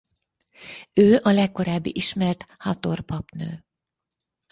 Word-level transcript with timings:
Ő 0.93 1.19
a 1.23 1.29
legkorábbi 1.29 1.91
ismert 1.95 2.43
Hathor-papnő. 2.57 3.63